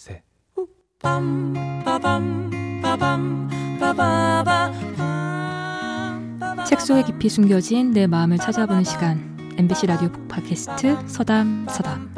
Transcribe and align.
셋. 0.00 0.22
책 6.66 6.80
속에 6.80 7.02
깊이 7.02 7.28
숨겨진 7.28 7.90
내 7.90 8.06
마음을 8.06 8.38
찾아보는 8.38 8.84
시간. 8.84 9.36
MBC 9.58 9.86
라디오 9.88 10.10
팟캐스트 10.28 11.06
서담 11.06 11.66
서담. 11.68 12.10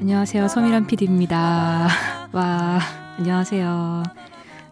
안녕하세요. 0.00 0.48
서미란 0.48 0.86
PD입니다. 0.86 1.88
와 2.32 2.80
안녕하세요. 3.18 4.04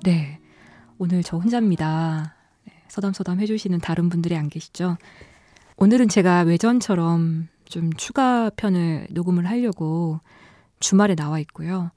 네 0.04 0.40
오늘 0.96 1.22
저 1.22 1.36
혼자입니다. 1.36 2.36
네, 2.64 2.72
서담 2.88 3.12
서담 3.12 3.38
해주시는 3.38 3.80
다른 3.80 4.08
분들이 4.08 4.34
안 4.34 4.48
계시죠 4.48 4.96
오늘은 5.82 6.06
제가 6.06 6.42
외전처럼 6.42 7.48
좀 7.64 7.92
추가 7.94 8.50
편을 8.50 9.08
녹음을 9.10 9.48
하려고 9.48 10.20
주말에 10.78 11.16
나와 11.16 11.40
있고요. 11.40 11.90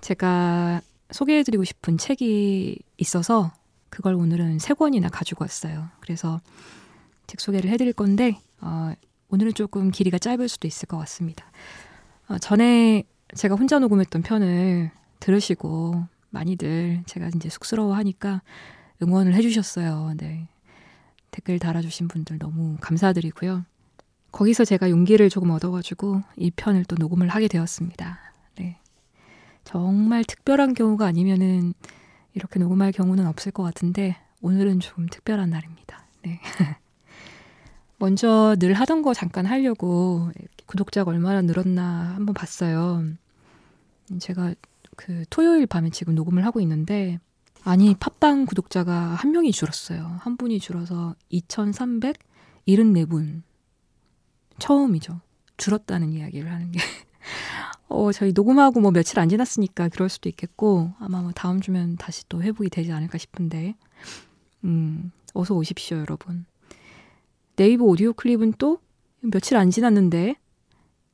제가 0.00 0.80
소개해드리고 1.10 1.64
싶은 1.64 1.98
책이 1.98 2.78
있어서 2.96 3.50
그걸 3.90 4.14
오늘은 4.14 4.60
세 4.60 4.72
권이나 4.72 5.08
가지고 5.08 5.42
왔어요. 5.42 5.88
그래서 5.98 6.40
책 7.26 7.40
소개를 7.40 7.68
해드릴 7.70 7.92
건데, 7.92 8.38
어, 8.60 8.92
오늘은 9.30 9.54
조금 9.54 9.90
길이가 9.90 10.16
짧을 10.16 10.48
수도 10.48 10.68
있을 10.68 10.86
것 10.86 10.96
같습니다. 10.98 11.44
어, 12.28 12.38
전에 12.38 13.02
제가 13.34 13.56
혼자 13.56 13.80
녹음했던 13.80 14.22
편을 14.22 14.92
들으시고 15.18 16.04
많이들 16.30 17.02
제가 17.06 17.30
이제 17.34 17.48
쑥스러워 17.48 17.96
하니까 17.96 18.42
응원을 19.02 19.34
해주셨어요. 19.34 20.14
네. 20.18 20.46
댓글 21.30 21.58
달아주신 21.58 22.08
분들 22.08 22.38
너무 22.38 22.76
감사드리고요. 22.80 23.64
거기서 24.32 24.64
제가 24.64 24.90
용기를 24.90 25.30
조금 25.30 25.50
얻어가지고 25.50 26.22
이 26.36 26.50
편을 26.50 26.84
또 26.84 26.96
녹음을 26.98 27.28
하게 27.28 27.48
되었습니다. 27.48 28.18
네. 28.56 28.78
정말 29.64 30.24
특별한 30.24 30.74
경우가 30.74 31.06
아니면은 31.06 31.74
이렇게 32.34 32.58
녹음할 32.58 32.92
경우는 32.92 33.26
없을 33.26 33.52
것 33.52 33.62
같은데 33.62 34.16
오늘은 34.42 34.80
좀 34.80 35.06
특별한 35.06 35.50
날입니다. 35.50 36.04
네. 36.22 36.40
먼저 37.98 38.54
늘 38.58 38.74
하던 38.74 39.02
거 39.02 39.12
잠깐 39.12 39.44
하려고 39.46 40.30
구독자가 40.66 41.10
얼마나 41.10 41.42
늘었나 41.42 42.14
한번 42.14 42.34
봤어요. 42.34 43.02
제가 44.20 44.54
그 44.96 45.24
토요일 45.30 45.66
밤에 45.66 45.90
지금 45.90 46.14
녹음을 46.14 46.44
하고 46.44 46.60
있는데 46.60 47.18
아니 47.68 47.94
팟빵 47.94 48.46
구독자가 48.46 48.94
한 48.94 49.30
명이 49.32 49.52
줄었어요. 49.52 50.20
한 50.22 50.38
분이 50.38 50.58
줄어서 50.58 51.14
2,374분 51.30 53.42
처음이죠. 54.58 55.20
줄었다는 55.58 56.14
이야기를 56.14 56.50
하는 56.50 56.72
게. 56.72 56.80
어, 57.90 58.10
저희 58.10 58.32
녹음하고 58.32 58.80
뭐 58.80 58.90
며칠 58.90 59.20
안 59.20 59.28
지났으니까 59.28 59.90
그럴 59.90 60.08
수도 60.08 60.30
있겠고, 60.30 60.94
아마 60.98 61.20
뭐 61.20 61.32
다음 61.32 61.60
주면 61.60 61.98
다시 61.98 62.26
또 62.30 62.42
회복이 62.42 62.70
되지 62.70 62.90
않을까 62.90 63.18
싶은데, 63.18 63.74
음, 64.64 65.12
어서 65.34 65.54
오십시오, 65.54 65.98
여러분. 65.98 66.46
네이버 67.56 67.84
오디오 67.84 68.14
클립은 68.14 68.54
또 68.56 68.78
며칠 69.20 69.58
안 69.58 69.70
지났는데, 69.70 70.36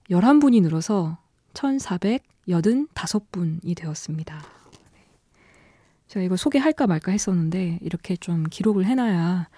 11분이 0.09 0.63
늘어서 0.63 1.19
1,485분이 1.55 3.77
되었습니다. 3.77 4.54
제가 6.15 6.23
이거 6.23 6.37
소개할까 6.37 6.87
말까 6.87 7.11
했었는데, 7.11 7.81
이렇게 7.83 8.15
좀 8.15 8.45
기록을 8.45 8.87
해놔야 8.87 9.49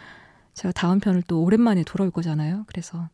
제가 0.55 0.73
다음 0.73 1.01
편을 1.01 1.23
또 1.29 1.43
오랜만에 1.43 1.85
돌아올 1.85 2.11
거잖아요. 2.11 2.65
그래서 2.67 3.11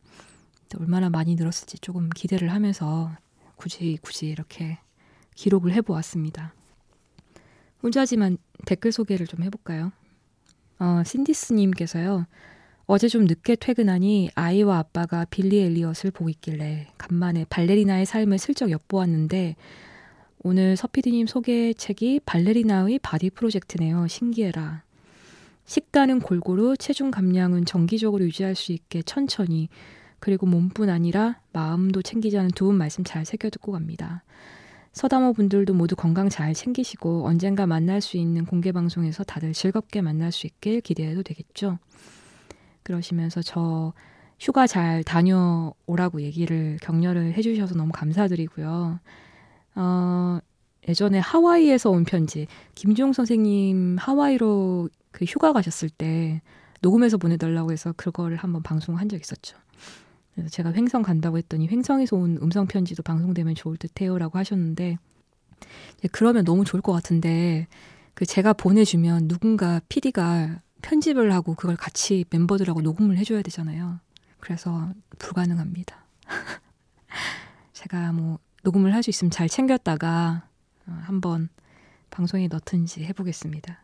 얼마나 0.79 1.09
많이 1.09 1.35
늘었을지 1.35 1.77
조금 1.79 2.09
기대를 2.09 2.51
하면서 2.51 3.11
굳이 3.57 3.99
굳이 4.01 4.27
이렇게 4.27 4.79
기록을 5.35 5.73
해보았습니다. 5.73 6.53
혼자지만 7.83 8.37
댓글 8.65 8.91
소개를 8.91 9.27
좀 9.27 9.43
해볼까요? 9.43 9.91
어, 10.79 11.03
신디스님께서요. 11.05 12.25
어제 12.87 13.07
좀 13.07 13.25
늦게 13.25 13.57
퇴근하니 13.57 14.31
아이와 14.33 14.79
아빠가 14.79 15.25
빌리 15.25 15.59
엘리엇을 15.59 16.11
보고 16.11 16.29
있길래 16.29 16.87
간만에 16.97 17.45
발레리나의 17.49 18.05
삶을 18.05 18.39
슬쩍 18.39 18.71
엿보았는데 18.71 19.57
오늘 20.45 20.75
서피디님 20.75 21.25
소개 21.27 21.73
책이 21.73 22.21
발레리나의 22.25 22.99
바디 22.99 23.29
프로젝트네요. 23.29 24.07
신기해라. 24.07 24.83
식단은 25.65 26.19
골고루, 26.19 26.75
체중 26.75 27.11
감량은 27.11 27.63
정기적으로 27.63 28.25
유지할 28.25 28.53
수 28.53 28.73
있게 28.73 29.01
천천히 29.03 29.69
그리고 30.19 30.45
몸뿐 30.45 30.89
아니라 30.89 31.39
마음도 31.53 32.01
챙기자는 32.01 32.51
두 32.51 32.65
분 32.65 32.75
말씀 32.75 33.05
잘 33.05 33.25
새겨 33.25 33.49
듣고 33.51 33.71
갑니다. 33.71 34.23
서담호 34.91 35.31
분들도 35.33 35.73
모두 35.73 35.95
건강 35.95 36.27
잘 36.27 36.53
챙기시고 36.53 37.25
언젠가 37.25 37.65
만날 37.65 38.01
수 38.01 38.17
있는 38.17 38.45
공개 38.45 38.71
방송에서 38.73 39.23
다들 39.23 39.53
즐겁게 39.53 40.01
만날 40.01 40.31
수 40.33 40.45
있길 40.45 40.81
기대해도 40.81 41.23
되겠죠. 41.23 41.79
그러시면서 42.83 43.41
저 43.41 43.93
휴가 44.39 44.67
잘 44.67 45.03
다녀오라고 45.05 46.21
얘기를 46.21 46.77
격려를 46.81 47.33
해주셔서 47.33 47.75
너무 47.75 47.93
감사드리고요. 47.93 48.99
어, 49.75 50.39
예전에 50.87 51.19
하와이에서 51.19 51.89
온 51.89 52.03
편지, 52.03 52.47
김종 52.75 53.13
선생님 53.13 53.97
하와이로 53.99 54.89
그 55.11 55.25
휴가 55.25 55.53
가셨을 55.53 55.89
때 55.89 56.41
녹음해서 56.81 57.17
보내달라고 57.17 57.71
해서 57.71 57.93
그거를 57.95 58.37
한번 58.37 58.61
방송한 58.61 59.07
적 59.07 59.19
있었죠. 59.19 59.57
그래서 60.33 60.49
제가 60.49 60.73
횡성 60.73 61.01
간다고 61.01 61.37
했더니 61.37 61.67
횡성에서 61.67 62.15
온 62.17 62.37
음성 62.41 62.67
편지도 62.67 63.03
방송되면 63.03 63.55
좋을 63.55 63.77
듯해요라고 63.77 64.37
하셨는데 64.37 64.97
그러면 66.11 66.43
너무 66.43 66.65
좋을 66.65 66.81
것 66.81 66.91
같은데 66.91 67.67
그 68.13 68.25
제가 68.25 68.53
보내주면 68.53 69.27
누군가 69.27 69.79
PD가 69.89 70.61
편집을 70.81 71.33
하고 71.33 71.55
그걸 71.55 71.77
같이 71.77 72.25
멤버들하고 72.29 72.81
녹음을 72.81 73.17
해줘야 73.17 73.41
되잖아요. 73.41 73.99
그래서 74.39 74.91
불가능합니다. 75.19 76.05
제가 77.73 78.11
뭐 78.11 78.39
녹음을 78.63 78.93
할 78.93 79.03
수 79.03 79.09
있으면 79.09 79.29
잘 79.31 79.47
챙겼다가 79.49 80.47
어, 80.87 80.99
한번 81.03 81.49
방송에 82.09 82.47
넣든지 82.47 83.03
해보겠습니다. 83.05 83.83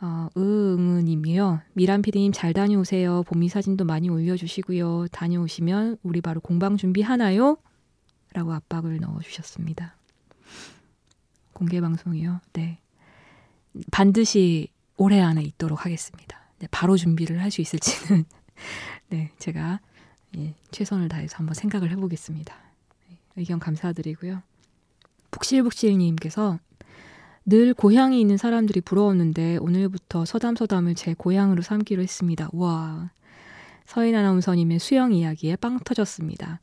어, 0.00 0.28
응은님이요. 0.36 1.60
미란 1.74 2.02
PD님 2.02 2.32
잘 2.32 2.52
다녀오세요. 2.52 3.22
봄이 3.24 3.48
사진도 3.48 3.84
많이 3.84 4.08
올려주시고요. 4.08 5.08
다녀오시면 5.08 5.98
우리 6.02 6.20
바로 6.20 6.40
공방 6.40 6.76
준비하나요? 6.76 7.56
라고 8.32 8.52
압박을 8.52 8.98
넣어주셨습니다. 9.00 9.96
공개 11.52 11.80
방송이요. 11.80 12.40
네. 12.52 12.78
반드시 13.90 14.68
올해 14.96 15.20
안에 15.20 15.42
있도록 15.42 15.84
하겠습니다. 15.84 16.40
네, 16.58 16.68
바로 16.70 16.96
준비를 16.96 17.40
할 17.40 17.50
수 17.50 17.60
있을지는 17.60 18.24
네, 19.10 19.30
제가 19.38 19.80
예, 20.36 20.54
최선을 20.70 21.08
다해서 21.08 21.36
한번 21.38 21.54
생각을 21.54 21.90
해보겠습니다. 21.92 22.54
네, 23.38 23.42
의견 23.42 23.60
감사드리고요. 23.60 24.42
북실북실님께서 25.30 26.58
늘 27.46 27.72
고향이 27.72 28.20
있는 28.20 28.36
사람들이 28.36 28.80
부러웠는데 28.80 29.58
오늘부터 29.58 30.24
서담서담을 30.24 30.94
제 30.96 31.14
고향으로 31.14 31.62
삼기로 31.62 32.02
했습니다. 32.02 32.50
와. 32.52 33.10
서인 33.86 34.16
아나운서님의 34.16 34.80
수영 34.80 35.12
이야기에 35.12 35.56
빵 35.56 35.78
터졌습니다. 35.78 36.60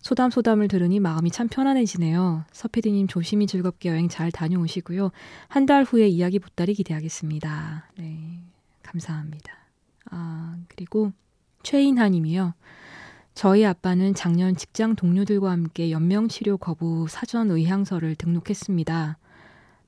소담소담을 0.00 0.66
들으니 0.68 0.98
마음이 0.98 1.30
참 1.30 1.46
편안해지네요. 1.48 2.44
서피디님 2.52 3.06
조심히 3.06 3.46
즐겁게 3.46 3.90
여행 3.90 4.08
잘 4.08 4.32
다녀오시고요. 4.32 5.12
한 5.48 5.66
달 5.66 5.84
후에 5.84 6.08
이야기 6.08 6.38
보따리 6.38 6.74
기대하겠습니다. 6.74 7.90
네. 7.98 8.40
감사합니다. 8.82 9.52
아, 10.10 10.56
그리고 10.68 11.12
최인하 11.62 12.08
님이요. 12.08 12.54
저희 13.34 13.66
아빠는 13.66 14.14
작년 14.14 14.54
직장 14.54 14.94
동료들과 14.94 15.50
함께 15.50 15.90
연명치료 15.90 16.56
거부 16.56 17.06
사전 17.08 17.50
의향서를 17.50 18.14
등록했습니다. 18.14 19.18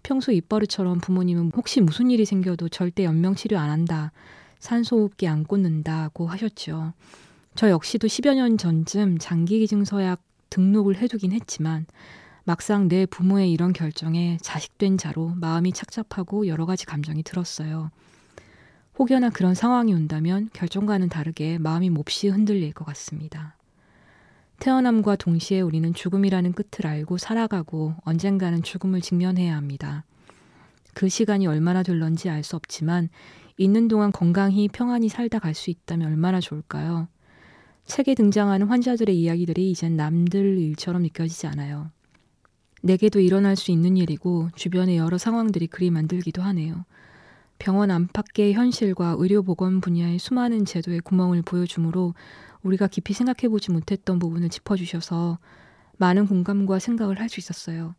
평소 0.03 0.33
입버릇처럼 0.33 0.99
부모님은 1.01 1.53
혹시 1.55 1.81
무슨 1.81 2.11
일이 2.11 2.25
생겨도 2.25 2.69
절대 2.69 3.05
연명치료 3.05 3.57
안 3.57 3.71
한다. 3.71 4.11
산소호흡기 4.59 5.29
안 5.29 5.45
꽂는다고 5.45 6.27
하셨죠. 6.27 6.93
저 7.55 7.71
역시도 7.71 8.09
10여 8.09 8.35
년 8.35 8.59
전쯤 8.59 9.19
장기기증서약 9.19 10.21
등록을 10.51 10.97
해두긴 10.97 11.31
했지만 11.31 11.87
막상 12.43 12.89
내 12.89 13.07
부모의 13.07 13.53
이런 13.53 13.73
결정에 13.73 14.39
자식된 14.43 14.99
자로 14.99 15.35
마음이 15.37 15.73
착잡하고 15.73 16.49
여러 16.49 16.67
가지 16.67 16.85
감정이 16.85 17.23
들었어요. 17.23 17.91
혹여나 18.99 19.29
그런 19.31 19.55
상황이 19.55 19.93
온다면 19.93 20.49
결정과는 20.53 21.09
다르게 21.09 21.59
마음이 21.59 21.91
몹시 21.91 22.29
흔들릴 22.29 22.73
것 22.73 22.85
같습니다. 22.87 23.57
태어남과 24.59 25.17
동시에 25.17 25.61
우리는 25.61 25.93
죽음이라는 25.93 26.53
끝을 26.53 26.87
알고 26.87 27.19
살아가고 27.19 27.95
언젠가는 28.05 28.63
죽음을 28.63 29.03
직면해야 29.03 29.55
합니다. 29.55 30.05
그 30.95 31.11
시간이 31.11 31.47
얼마나 31.47 31.83
될런지 31.83 32.31
알 32.31 32.43
수 32.43 32.57
없지만 32.57 33.11
있는 33.59 33.87
동안 33.89 34.13
건강히 34.13 34.67
평안히 34.69 35.11
살다 35.11 35.41
갈 35.41 35.53
수 35.53 35.71
있다면 35.71 36.09
얼마나 36.09 36.41
좋을까요? 36.41 37.09
책에 37.85 38.15
등장하는 38.15 38.67
환자들의 38.69 39.15
이야기들이 39.17 39.71
이젠 39.71 39.97
남들 39.97 40.59
일처럼 40.59 41.03
느껴지지 41.03 41.47
않아요. 41.49 41.91
내게도 42.83 43.21
일어날 43.21 43.57
수 43.57 43.71
있는 43.71 43.97
일이고 43.99 44.49
주변의 44.57 44.97
여러 44.97 45.19
상황들이 45.19 45.67
그리 45.67 45.91
만들기도 45.91 46.41
하네요. 46.43 46.85
병원 47.59 47.91
안팎의 47.91 48.55
현실과 48.55 49.17
의료보건 49.19 49.81
분야의 49.81 50.19
수많은 50.19 50.65
제도의 50.65 51.01
구멍을 51.01 51.43
보여주므로 51.43 52.15
우리가 52.63 52.87
깊이 52.89 53.13
생각해보지 53.15 53.71
못했던 53.73 54.19
부분을 54.19 54.49
짚어주셔서 54.49 55.39
많은 55.99 56.27
공감과 56.27 56.79
생각을 56.79 57.21
할 57.21 57.29
수 57.29 57.41
있었어요. 57.41 57.95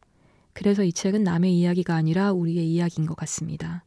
그래서 0.53 0.83
이 0.83 0.91
책은 0.91 1.23
남의 1.23 1.55
이야기가 1.57 1.95
아니라 1.95 2.31
우리의 2.31 2.67
이야기인 2.67 3.05
것 3.07 3.15
같습니다. 3.15 3.83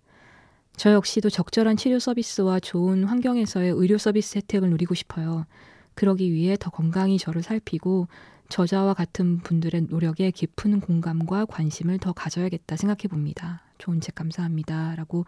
저 0.76 0.92
역시도 0.92 1.28
적절한 1.30 1.76
치료 1.76 1.98
서비스와 1.98 2.60
좋은 2.60 3.04
환경에서의 3.04 3.72
의료 3.72 3.98
서비스 3.98 4.38
혜택을 4.38 4.70
누리고 4.70 4.94
싶어요. 4.94 5.46
그러기 5.94 6.32
위해 6.32 6.56
더 6.58 6.70
건강히 6.70 7.18
저를 7.18 7.42
살피고 7.42 8.08
저자와 8.48 8.94
같은 8.94 9.38
분들의 9.40 9.82
노력에 9.90 10.30
깊은 10.30 10.80
공감과 10.80 11.44
관심을 11.46 11.98
더 11.98 12.12
가져야겠다 12.12 12.76
생각해 12.76 13.08
봅니다. 13.08 13.62
좋은 13.80 14.00
책 14.00 14.14
감사합니다. 14.14 14.94
라고 14.94 15.24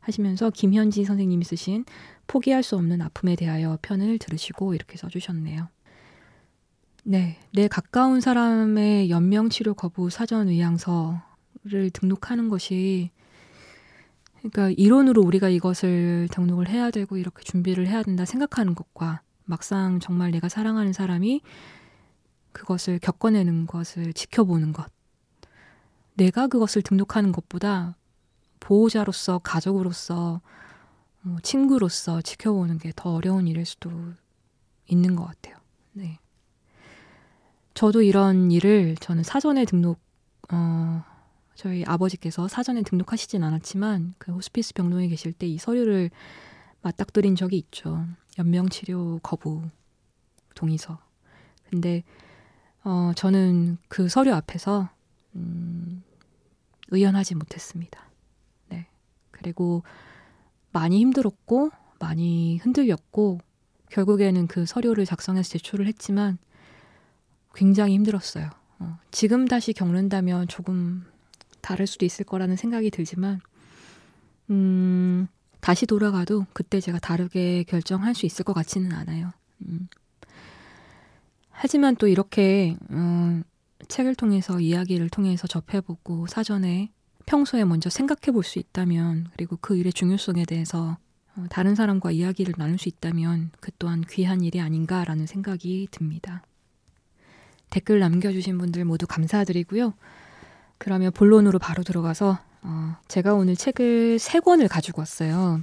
하시면서 0.00 0.50
김현지 0.50 1.04
선생님이 1.04 1.44
쓰신 1.44 1.84
포기할 2.26 2.62
수 2.62 2.76
없는 2.76 3.00
아픔에 3.00 3.36
대하여 3.36 3.78
편을 3.80 4.18
들으시고 4.18 4.74
이렇게 4.74 4.98
써주셨네요. 4.98 5.68
네, 7.04 7.38
내 7.52 7.66
가까운 7.68 8.20
사람의 8.20 9.10
연명치료 9.10 9.74
거부 9.74 10.10
사전 10.10 10.48
의향서를 10.48 11.90
등록하는 11.92 12.48
것이 12.48 13.10
그러니까 14.38 14.70
이론으로 14.70 15.22
우리가 15.22 15.48
이것을 15.48 16.28
등록을 16.32 16.68
해야 16.68 16.90
되고 16.90 17.16
이렇게 17.16 17.42
준비를 17.44 17.86
해야 17.86 18.02
된다 18.02 18.24
생각하는 18.24 18.74
것과 18.74 19.22
막상 19.44 20.00
정말 20.00 20.32
내가 20.32 20.48
사랑하는 20.48 20.92
사람이 20.92 21.42
그것을 22.52 22.98
겪어내는 22.98 23.66
것을 23.66 24.12
지켜보는 24.12 24.72
것. 24.72 24.90
내가 26.14 26.46
그것을 26.46 26.82
등록하는 26.82 27.32
것보다 27.32 27.96
보호자로서, 28.60 29.38
가족으로서, 29.40 30.40
뭐 31.22 31.38
친구로서 31.42 32.20
지켜보는 32.20 32.78
게 32.78 32.92
더 32.94 33.14
어려운 33.14 33.46
일일 33.46 33.64
수도 33.64 33.90
있는 34.86 35.16
것 35.16 35.24
같아요. 35.26 35.56
네. 35.92 36.18
저도 37.74 38.02
이런 38.02 38.50
일을 38.50 38.96
저는 39.00 39.22
사전에 39.22 39.64
등록, 39.64 39.98
어, 40.52 41.02
저희 41.54 41.84
아버지께서 41.84 42.48
사전에 42.48 42.82
등록하시진 42.82 43.42
않았지만 43.42 44.14
그 44.18 44.32
호스피스 44.32 44.74
병동에 44.74 45.08
계실 45.08 45.32
때 45.32 45.46
이 45.46 45.58
서류를 45.58 46.10
맞닥뜨린 46.82 47.36
적이 47.36 47.58
있죠. 47.58 48.04
연명 48.38 48.68
치료 48.68 49.20
거부 49.22 49.62
동의서. 50.54 50.98
근데 51.70 52.02
어, 52.84 53.12
저는 53.14 53.78
그 53.88 54.08
서류 54.08 54.34
앞에서 54.34 54.88
음, 55.34 56.02
의연하지 56.90 57.34
못했습니다. 57.34 58.00
네. 58.68 58.86
그리고 59.30 59.82
많이 60.72 61.00
힘들었고 61.00 61.70
많이 61.98 62.58
흔들렸고 62.58 63.40
결국에는 63.90 64.46
그 64.46 64.66
서류를 64.66 65.04
작성해서 65.04 65.50
제출을 65.50 65.86
했지만 65.86 66.38
굉장히 67.54 67.94
힘들었어요. 67.94 68.50
어, 68.78 68.98
지금 69.10 69.46
다시 69.46 69.72
겪는다면 69.72 70.48
조금 70.48 71.04
다를 71.60 71.86
수도 71.86 72.04
있을 72.04 72.24
거라는 72.24 72.56
생각이 72.56 72.90
들지만 72.90 73.40
음, 74.50 75.28
다시 75.60 75.86
돌아가도 75.86 76.46
그때 76.52 76.80
제가 76.80 76.98
다르게 76.98 77.62
결정할 77.64 78.14
수 78.14 78.26
있을 78.26 78.44
것 78.44 78.52
같지는 78.52 78.92
않아요. 78.92 79.30
음. 79.66 79.88
하지만 81.50 81.94
또 81.96 82.08
이렇게 82.08 82.76
음, 82.90 83.44
책을 83.88 84.14
통해서 84.14 84.60
이야기를 84.60 85.10
통해서 85.10 85.46
접해보고 85.46 86.26
사전에 86.26 86.90
평소에 87.26 87.64
먼저 87.64 87.88
생각해 87.90 88.32
볼 88.32 88.42
수 88.42 88.58
있다면 88.58 89.28
그리고 89.32 89.56
그 89.60 89.76
일의 89.76 89.92
중요성에 89.92 90.44
대해서 90.44 90.96
어, 91.36 91.44
다른 91.48 91.74
사람과 91.74 92.10
이야기를 92.10 92.54
나눌 92.58 92.78
수 92.78 92.88
있다면 92.88 93.52
그 93.60 93.70
또한 93.78 94.02
귀한 94.10 94.42
일이 94.42 94.60
아닌가라는 94.60 95.26
생각이 95.26 95.88
듭니다. 95.90 96.42
댓글 97.70 98.00
남겨주신 98.00 98.58
분들 98.58 98.84
모두 98.84 99.06
감사드리고요. 99.06 99.94
그러면 100.78 101.12
본론으로 101.12 101.58
바로 101.58 101.82
들어가서 101.82 102.38
어, 102.62 102.96
제가 103.08 103.34
오늘 103.34 103.56
책을 103.56 104.18
세 104.18 104.40
권을 104.40 104.68
가지고 104.68 105.00
왔어요. 105.00 105.62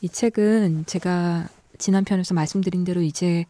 이 0.00 0.08
책은 0.08 0.86
제가 0.86 1.48
지난 1.78 2.04
편에서 2.04 2.32
말씀드린 2.34 2.84
대로 2.84 3.02
이제 3.02 3.44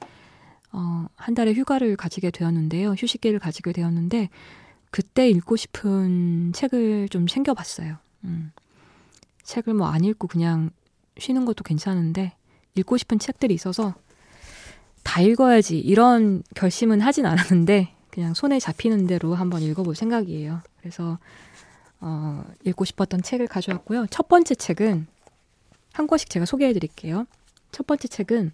어, 0.73 1.07
한 1.17 1.35
달의 1.35 1.55
휴가를 1.55 1.97
가지게 1.97 2.31
되었는데요. 2.31 2.93
휴식기를 2.93 3.39
가지게 3.39 3.73
되었는데 3.73 4.29
그때 4.91 5.29
읽고 5.29 5.57
싶은 5.57 6.53
책을 6.53 7.09
좀 7.09 7.27
챙겨봤어요. 7.27 7.97
음. 8.25 8.53
책을 9.43 9.75
뭐 9.75 9.89
안 9.89 10.05
읽고 10.05 10.29
그냥 10.29 10.71
쉬는 11.19 11.45
것도 11.45 11.65
괜찮은데 11.65 12.33
읽고 12.77 12.97
싶은 12.97 13.19
책들이 13.19 13.55
있어서 13.55 13.95
다 15.03 15.21
읽어야지 15.21 15.79
이런 15.79 16.43
결심은 16.55 17.01
하진 17.01 17.27
않았는데 17.27 17.95
그냥 18.11 18.35
손에 18.35 18.59
잡히는 18.59 19.07
대로 19.07 19.35
한번 19.35 19.63
읽어볼 19.63 19.95
생각이에요. 19.97 20.61
그래서 20.81 21.19
어, 22.01 22.45
읽고 22.65 22.85
싶었던 22.85 23.23
책을 23.23 23.47
가져왔고요. 23.47 24.07
첫 24.11 24.29
번째 24.29 24.55
책은 24.55 25.07
한 25.93 26.07
권씩 26.07 26.31
제가 26.31 26.47
소개해 26.47 26.73
드릴게요. 26.73 27.27
첫 27.73 27.87
번째 27.87 28.09
책은 28.09 28.53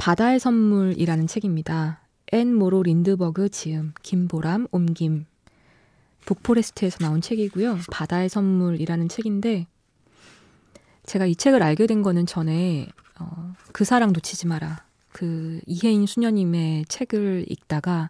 바다의 0.00 0.40
선물이라는 0.40 1.26
책입니다. 1.26 2.00
앤 2.32 2.54
모로 2.54 2.82
린드버그 2.82 3.50
지음, 3.50 3.92
김보람, 4.02 4.66
옮김. 4.70 5.26
북포레스트에서 6.24 6.96
나온 7.00 7.20
책이고요. 7.20 7.80
바다의 7.92 8.30
선물이라는 8.30 9.10
책인데 9.10 9.66
제가 11.04 11.26
이 11.26 11.36
책을 11.36 11.62
알게 11.62 11.86
된 11.86 12.00
거는 12.00 12.24
전에 12.24 12.88
어, 13.18 13.52
그 13.72 13.84
사랑 13.84 14.14
놓치지 14.14 14.46
마라. 14.46 14.84
그 15.12 15.60
이해인 15.66 16.06
수녀님의 16.06 16.86
책을 16.86 17.44
읽다가 17.50 18.08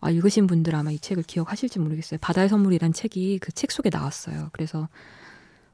아, 0.00 0.08
읽으신 0.08 0.46
분들 0.46 0.74
아마 0.74 0.92
이 0.92 0.98
책을 0.98 1.24
기억하실지 1.24 1.78
모르겠어요. 1.78 2.18
바다의 2.22 2.48
선물이란 2.48 2.94
책이 2.94 3.38
그 3.40 3.52
책 3.52 3.70
속에 3.70 3.90
나왔어요. 3.92 4.48
그래서 4.52 4.88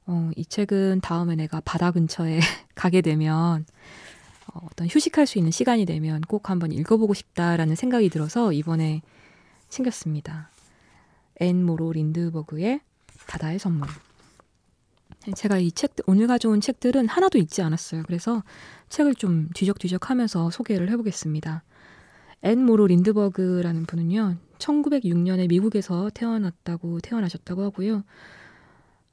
어, 0.07 0.31
이 0.35 0.45
책은 0.45 1.01
다음에 1.01 1.37
내가 1.37 1.61
바다 1.65 1.93
근처에 1.93 2.41
가게 2.75 3.03
되면 3.03 3.67
어, 4.55 4.61
어떤 4.71 4.87
휴식할 4.89 5.27
수 5.27 5.39
있는 5.39 5.51
시간이 5.51 5.85
되면 5.85 6.21
꼭 6.23 6.51
한번 6.51 6.73
읽어보고 6.73 7.15
싶다라는 7.15 7.75
생각이 7.75 8.09
들어서 8.09 8.53
이번에 8.53 9.03
챙겼습니다. 9.69 10.51
앤 11.41 11.65
모로 11.65 11.93
린드버그의 11.93 12.81
바다의 13.27 13.59
선물. 13.59 13.89
제가 15.35 15.59
이 15.59 15.73
책, 15.73 15.95
오늘 16.07 16.27
가져온 16.27 16.61
책들은 16.61 17.09
하나도 17.09 17.39
읽지 17.39 17.63
않았어요. 17.63 18.03
그래서 18.07 18.43
책을 18.91 19.15
좀 19.15 19.49
뒤적뒤적 19.55 20.11
하면서 20.11 20.51
소개를 20.51 20.91
해보겠습니다. 20.91 21.65
앤 22.43 22.65
모로 22.65 22.87
린드버그라는 22.87 23.87
분은요, 23.87 24.37
1906년에 24.59 25.49
미국에서 25.49 26.11
태어났다고, 26.13 27.01
태어나셨다고 27.01 27.63
하고요. 27.63 28.05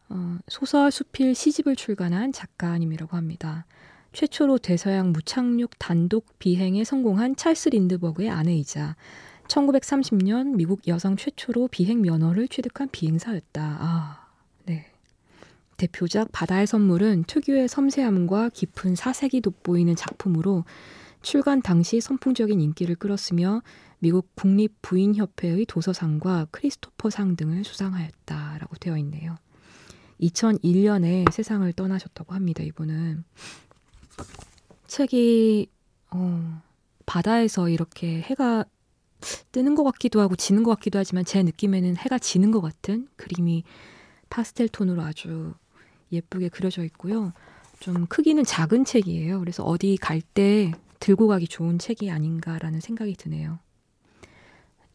어, 0.10 0.38
소설 0.50 0.92
수필 0.92 1.34
시집을 1.34 1.78
출간한 1.78 2.34
작가님이라고 2.34 3.16
합니다. 3.16 3.66
최초로 4.14 4.58
대서양 4.58 5.12
무착륙 5.12 5.72
단독 5.80 6.38
비행에 6.40 6.84
성공한 6.84 7.36
찰스 7.36 7.70
린드버그의 7.70 8.30
아내이자 8.30 8.96
1930년 9.48 10.56
미국 10.56 10.88
여성 10.88 11.16
최초로 11.16 11.70
비행 11.70 12.02
면허를 12.02 12.48
취득한 12.48 12.90
비행사였다. 12.92 13.78
아, 13.80 14.28
네. 14.66 14.92
대표작 15.78 16.32
바다의 16.32 16.68
선물은 16.68 17.26
특유의 17.26 17.68
섬세함과 17.68 18.50
깊은 18.50 18.96
사색이 18.96 19.42
돋보이는 19.42 19.96
작품으로 19.96 20.64
출간 21.22 21.62
당시 21.62 22.02
선풍적인 22.02 22.60
인기를 22.60 22.96
끌었으며 22.96 23.62
미국 24.00 24.36
국립 24.36 24.82
부인 24.82 25.16
협회의 25.16 25.66
도서상과 25.66 26.48
크리스토퍼상 26.52 27.36
등을 27.36 27.64
수상하였다라고 27.64 28.76
되어 28.78 28.98
있네요. 28.98 29.36
2001년에 30.22 31.32
세상을 31.32 31.72
떠나셨다고 31.74 32.34
합니다. 32.34 32.64
이분은 32.64 33.24
책이 34.88 35.68
어, 36.12 36.62
바다에서 37.06 37.70
이렇게 37.70 38.22
해가 38.22 38.66
뜨는 39.52 39.76
것 39.76 39.84
같기도 39.84 40.20
하고 40.20 40.36
지는 40.36 40.64
것 40.64 40.72
같기도 40.76 41.00
하지만 41.00 41.24
제 41.26 41.44
느낌에는 41.44 41.98
해가 41.98 42.18
지는 42.20 42.52
것 42.52 42.62
같은 42.62 43.08
그림이 43.16 43.64
파스텔 44.30 44.70
톤으로 44.70 45.02
아주 45.02 45.54
예쁘게 46.12 46.50
그려져 46.50 46.84
있고요. 46.86 47.34
좀 47.80 48.06
크기는 48.08 48.44
작은 48.44 48.86
책이에요. 48.86 49.40
그래서 49.40 49.64
어디 49.64 49.98
갈 49.98 50.22
때 50.22 50.72
들고 51.00 51.28
가기 51.28 51.48
좋은 51.48 51.80
책이 51.80 52.10
아닌가라는 52.12 52.80
생각이 52.80 53.16
드네요. 53.16 53.60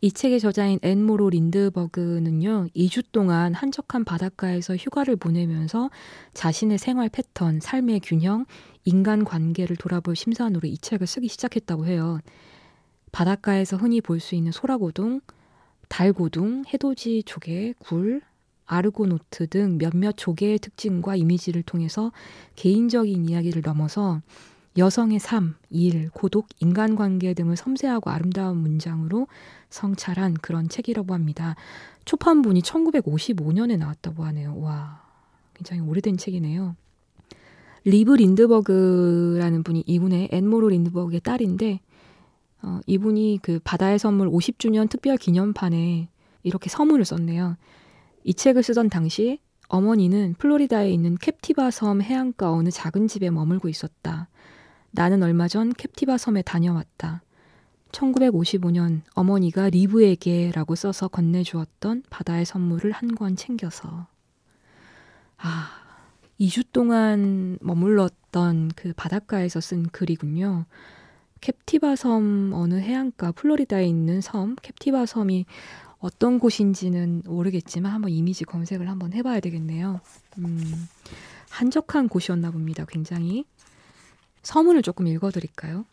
이 0.01 0.13
책의 0.13 0.41
저자인 0.41 0.79
앤모로 0.83 1.31
린드버그는요, 1.31 2.69
2주 2.77 3.05
동안 3.13 3.55
한적한 3.55 4.05
바닷가에서 4.05 4.77
휴가를 4.77 5.17
보내면서 5.17 5.91
자신의 6.33 6.79
생활 6.79 7.09
패턴, 7.09 7.61
삶의 7.61 8.01
균형, 8.05 8.47
인간 8.87 9.25
관계를 9.25 9.77
돌아볼 9.77 10.17
심산으로 10.17 10.67
이 10.69 10.79
책을 10.79 11.07
쓰기 11.07 11.29
시작했다고 11.29 11.87
해요. 11.87 12.21
바닷가에서 13.13 13.77
흔히 13.77 14.01
볼 14.01 14.21
수 14.21 14.35
있는 14.35 14.53
소라고둥, 14.53 15.21
달고둥, 15.89 16.65
해돋이 16.73 17.25
조개, 17.25 17.75
굴, 17.79 18.23
아르고노트 18.67 19.49
등 19.49 19.79
몇몇 19.79 20.15
조개의 20.17 20.59
특징과 20.61 21.17
이미지를 21.17 21.63
통해서 21.63 22.13
개인적인 22.57 23.29
이야기를 23.29 23.63
넘어서 23.65 24.21
여성의 24.77 25.19
삶, 25.21 25.57
일, 25.71 26.11
고독, 26.11 26.49
인간관계 26.61 27.35
등을 27.35 27.57
섬세하고 27.57 28.11
아름다운 28.11 28.59
문장으로 28.59 29.27
성찰한 29.71 30.35
그런 30.35 30.69
책이라고 30.69 31.15
합니다. 31.15 31.57
초판본이 32.05 32.61
1955년에 32.63 33.79
나왔다고 33.79 34.25
하네요. 34.27 34.59
와, 34.61 35.03
굉장히 35.55 35.81
오래된 35.83 36.19
책이네요. 36.19 36.77
리브 37.87 38.15
린드버그라는 38.15 39.63
분이 39.63 39.85
이분의 39.87 40.31
앤모로 40.33 40.71
린드버그의 40.71 41.21
딸인데 41.21 41.81
어, 42.63 42.81
이분이 42.87 43.39
그 43.43 43.61
바다의 43.63 44.01
선물 44.01 44.29
50주년 44.29 44.89
특별 44.91 45.17
기념판에 45.17 46.09
이렇게 46.43 46.69
서문을 46.69 47.05
썼네요. 47.05 47.57
이 48.25 48.35
책을 48.35 48.65
쓰던 48.65 48.91
당시 48.91 49.39
어머니는 49.69 50.35
플로리다에 50.39 50.91
있는 50.91 51.17
캡티바 51.17 51.71
섬 51.71 52.03
해안가 52.03 52.51
어느 52.53 52.71
작은 52.71 53.07
집에 53.07 53.31
머물고 53.31 53.69
있었다. 53.69 54.29
나는 54.91 55.23
얼마 55.23 55.47
전 55.47 55.73
캡티바 55.73 56.19
섬에 56.19 56.43
다녀왔다. 56.43 57.23
1955년 57.93 59.03
어머니가 59.15 59.71
리브에게라고 59.71 60.75
써서 60.75 61.07
건네주었던 61.07 62.03
바다의 62.11 62.47
선물을 62.47 62.91
한 62.91 63.15
권 63.15 63.37
챙겨서. 63.37 64.09
아, 65.39 65.86
2주 66.41 66.67
동안 66.73 67.59
머물렀던 67.61 68.73
그 68.77 68.93
바닷가에서 68.95 69.61
쓴 69.61 69.85
글이군요. 69.85 70.67
캡티바 71.41 71.97
섬 71.97 72.53
어느 72.53 72.75
해안가 72.75 73.33
플로리다에 73.33 73.87
있는 73.87 74.21
섬 74.21 74.57
캡티바 74.57 75.07
섬이 75.07 75.47
어떤 75.99 76.39
곳인지는 76.39 77.23
모르겠지만 77.25 77.93
한번 77.93 78.11
이미지 78.11 78.45
검색을 78.45 78.89
한번 78.89 79.13
해봐야 79.13 79.41
되겠네요. 79.41 80.01
음, 80.39 80.89
한적한 81.51 82.09
곳이었나 82.09 82.51
봅니다. 82.51 82.85
굉장히 82.87 83.45
서문을 84.43 84.83
조금 84.83 85.07
읽어드릴까요? 85.07 85.87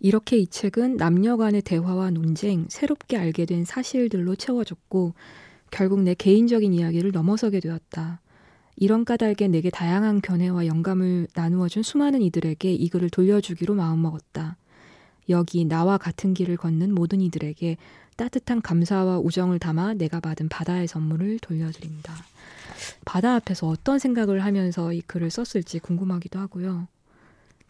이렇게 0.00 0.38
이 0.38 0.46
책은 0.46 0.96
남녀 0.96 1.36
간의 1.36 1.62
대화와 1.62 2.10
논쟁, 2.10 2.66
새롭게 2.68 3.16
알게 3.16 3.46
된 3.46 3.64
사실들로 3.64 4.36
채워졌고 4.36 5.14
결국 5.70 6.02
내 6.02 6.14
개인적인 6.14 6.72
이야기를 6.72 7.12
넘어서게 7.12 7.60
되었다. 7.60 8.20
이런 8.80 9.04
까닭에 9.04 9.48
내게 9.48 9.70
다양한 9.70 10.20
견해와 10.20 10.66
영감을 10.66 11.26
나누어준 11.34 11.82
수많은 11.82 12.22
이들에게 12.22 12.72
이 12.72 12.88
글을 12.88 13.10
돌려주기로 13.10 13.74
마음먹었다. 13.74 14.56
여기 15.28 15.64
나와 15.64 15.98
같은 15.98 16.32
길을 16.32 16.56
걷는 16.56 16.94
모든 16.94 17.20
이들에게 17.20 17.76
따뜻한 18.16 18.62
감사와 18.62 19.18
우정을 19.18 19.58
담아 19.58 19.94
내가 19.94 20.20
받은 20.20 20.48
바다의 20.48 20.86
선물을 20.86 21.40
돌려드린다. 21.40 22.14
바다 23.04 23.34
앞에서 23.34 23.66
어떤 23.66 23.98
생각을 23.98 24.44
하면서 24.44 24.92
이 24.92 25.00
글을 25.00 25.30
썼을지 25.30 25.80
궁금하기도 25.80 26.38
하고요. 26.38 26.86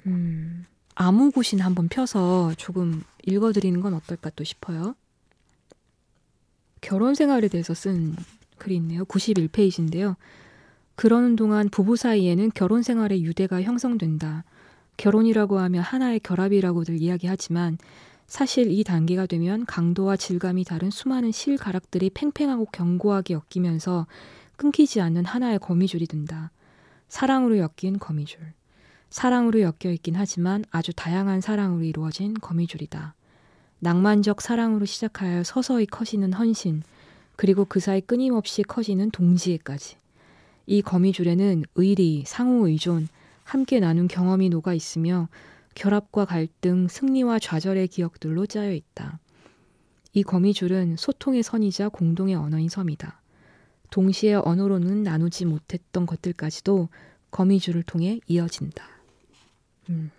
음, 0.06 0.66
아무 0.94 1.30
곳이나 1.30 1.64
한번 1.64 1.88
펴서 1.88 2.52
조금 2.58 3.02
읽어드리는 3.24 3.80
건 3.80 3.94
어떨까 3.94 4.30
또 4.36 4.44
싶어요. 4.44 4.94
결혼 6.82 7.14
생활에 7.14 7.48
대해서 7.48 7.72
쓴 7.72 8.14
글이 8.58 8.76
있네요. 8.76 9.04
91페이지인데요. 9.06 10.16
그러는 10.98 11.36
동안 11.36 11.68
부부 11.68 11.94
사이에는 11.94 12.50
결혼 12.56 12.82
생활의 12.82 13.22
유대가 13.22 13.62
형성된다. 13.62 14.42
결혼이라고 14.96 15.60
하면 15.60 15.80
하나의 15.80 16.18
결합이라고들 16.18 17.00
이야기하지만 17.00 17.78
사실 18.26 18.72
이 18.72 18.82
단계가 18.82 19.26
되면 19.26 19.64
강도와 19.64 20.16
질감이 20.16 20.64
다른 20.64 20.90
수많은 20.90 21.30
실가락들이 21.30 22.10
팽팽하고 22.10 22.64
견고하게 22.72 23.34
엮이면서 23.34 24.08
끊기지 24.56 25.00
않는 25.00 25.24
하나의 25.24 25.60
거미줄이 25.60 26.08
된다. 26.08 26.50
사랑으로 27.08 27.58
엮인 27.58 28.00
거미줄. 28.00 28.40
사랑으로 29.08 29.60
엮여 29.60 29.92
있긴 29.92 30.16
하지만 30.16 30.64
아주 30.72 30.92
다양한 30.92 31.40
사랑으로 31.40 31.84
이루어진 31.84 32.34
거미줄이다. 32.34 33.14
낭만적 33.78 34.40
사랑으로 34.40 34.84
시작하여 34.84 35.44
서서히 35.44 35.86
커지는 35.86 36.32
헌신, 36.32 36.82
그리고 37.36 37.64
그 37.66 37.78
사이 37.78 38.00
끊임없이 38.00 38.64
커지는 38.64 39.12
동지애까지. 39.12 39.98
이 40.70 40.82
거미줄에는 40.82 41.64
의리, 41.76 42.24
상호 42.26 42.68
의존, 42.68 43.08
함께 43.42 43.80
나눈 43.80 44.06
경험이 44.06 44.50
녹아 44.50 44.74
있으며 44.74 45.30
결합과 45.74 46.26
갈등, 46.26 46.88
승리와 46.88 47.38
좌절의 47.38 47.88
기억들로 47.88 48.44
짜여 48.44 48.72
있다. 48.72 49.18
이 50.12 50.22
거미줄은 50.22 50.96
소통의 50.96 51.42
선이자 51.42 51.88
공동의 51.88 52.34
언어인 52.34 52.68
섬이다. 52.68 53.18
동시에 53.88 54.34
언어로는 54.34 55.04
나누지 55.04 55.46
못했던 55.46 56.04
것들까지도 56.04 56.90
거미줄을 57.30 57.82
통해 57.82 58.20
이어진다. 58.26 58.86
음. 59.88 60.10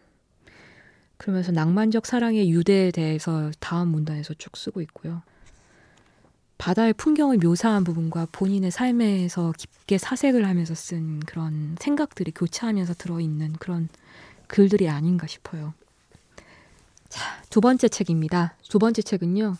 그러면서 1.17 1.51
낭만적 1.51 2.07
사랑의 2.07 2.49
유대에 2.49 2.89
대해서 2.89 3.51
다음 3.59 3.89
문단에서 3.89 4.33
쭉 4.33 4.57
쓰고 4.57 4.81
있고요. 4.81 5.21
바다의 6.59 6.93
풍경을 6.93 7.37
묘사한 7.37 7.83
부분과 7.85 8.27
본인의 8.33 8.69
삶에서 8.69 9.53
깊게 9.57 9.97
사색을 9.97 10.45
하면서 10.45 10.75
쓴 10.75 11.21
그런 11.21 11.75
생각들이 11.79 12.31
교차하면서 12.31 12.95
들어있는 12.95 13.53
그런 13.53 13.87
글들이 14.47 14.89
아닌가 14.89 15.25
싶어요. 15.25 15.73
자, 17.07 17.41
두 17.49 17.61
번째 17.61 17.87
책입니다. 17.87 18.55
두 18.69 18.77
번째 18.77 19.01
책은요. 19.01 19.55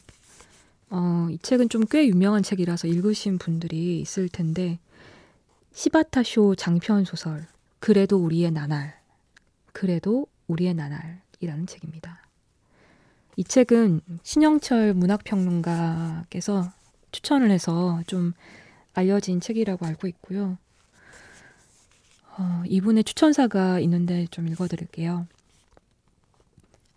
어, 0.92 1.28
이 1.32 1.38
책은 1.40 1.70
좀 1.70 1.86
꽤 1.90 2.06
유명한 2.06 2.44
책이라서 2.44 2.88
읽으신 2.88 3.38
분들이 3.38 4.02
있을 4.02 4.28
텐데 4.28 4.78
시바타쇼 5.74 6.56
장편 6.56 7.06
소설 7.06 7.48
그래도 7.80 8.18
우리의 8.18 8.52
나날 8.52 9.00
그래도 9.72 10.28
우리의 10.48 10.74
나날이라는 10.74 11.66
책입니다. 11.66 12.20
이 13.38 13.44
책은 13.46 14.02
신영철 14.24 14.96
문학평론가께서 14.96 16.74
추천을 17.12 17.52
해서 17.52 18.02
좀 18.08 18.34
알려진 18.94 19.40
책이라고 19.40 19.86
알고 19.86 20.08
있고요. 20.08 20.58
어, 22.38 22.64
이분의 22.66 23.04
추천사가 23.04 23.80
있는데 23.80 24.28
좀 24.32 24.48
읽어드릴게요. 24.48 25.28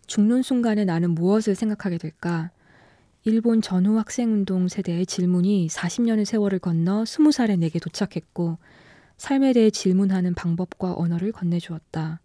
죽는 0.07 0.43
순간에 0.43 0.85
나는 0.85 1.11
무엇을 1.13 1.55
생각하게 1.55 1.99
될까? 1.99 2.51
일본 3.25 3.63
전후 3.63 3.99
학생운동 3.99 4.69
세대의 4.69 5.07
질문이 5.07 5.69
40년의 5.69 6.25
세월을 6.25 6.59
건너 6.59 7.05
20살에 7.05 7.59
내게 7.59 7.79
도착했고 7.79 8.59
삶에 9.17 9.53
대해 9.53 9.71
질문하는 9.71 10.35
방법과 10.35 10.95
언어를 10.97 11.31
건네주었다. 11.33 12.21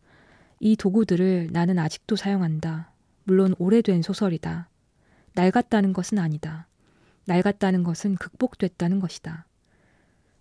이 0.60 0.76
도구들을 0.76 1.50
나는 1.52 1.78
아직도 1.78 2.16
사용한다. 2.16 2.92
물론 3.26 3.54
오래된 3.60 4.02
소설이다. 4.02 4.70
낡았다는 5.36 5.94
것은 5.94 6.18
아니다. 6.18 6.66
낡았다는 7.28 7.84
것은 7.84 8.16
극복됐다는 8.16 9.00
것이다. 9.00 9.46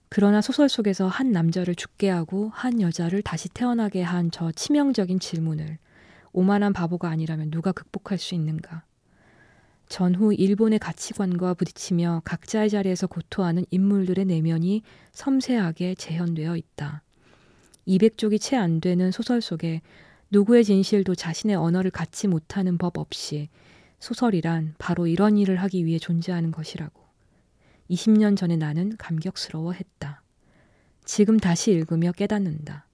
그러나 0.08 0.40
소설 0.40 0.68
속에서 0.68 1.08
한 1.08 1.32
남자를 1.32 1.74
죽게 1.74 2.08
하고 2.08 2.50
한 2.54 2.80
여자를 2.80 3.22
다시 3.22 3.48
태어나게 3.48 4.02
한 4.02 4.30
저 4.30 4.52
치명적인 4.52 5.18
질문을 5.18 5.78
오만한 6.32 6.72
바보가 6.72 7.08
아니라면 7.08 7.50
누가 7.50 7.72
극복할 7.72 8.18
수 8.18 8.34
있는가? 8.34 8.84
전후 9.88 10.34
일본의 10.34 10.78
가치관과 10.80 11.54
부딪히며 11.54 12.22
각자의 12.24 12.70
자리에서 12.70 13.06
고토하는 13.06 13.64
인물들의 13.70 14.24
내면이 14.24 14.82
섬세하게 15.12 15.94
재현되어 15.96 16.56
있다. 16.56 17.02
200쪽이 17.86 18.40
채 18.40 18.56
안 18.56 18.80
되는 18.80 19.10
소설 19.12 19.40
속에 19.40 19.82
누구의 20.30 20.64
진실도 20.64 21.14
자신의 21.14 21.56
언어를 21.56 21.90
갖지 21.92 22.26
못하는 22.26 22.78
법 22.78 22.98
없이 22.98 23.48
소설이란 23.98 24.74
바로 24.78 25.06
이런 25.06 25.36
일을 25.36 25.56
하기 25.62 25.84
위해 25.84 25.98
존재하는 25.98 26.50
것이라고. 26.50 27.04
20년 27.90 28.36
전에 28.36 28.56
나는 28.56 28.96
감격스러워 28.96 29.72
했다. 29.72 30.22
지금 31.04 31.38
다시 31.38 31.70
읽으며 31.70 32.12
깨닫는다. 32.12 32.86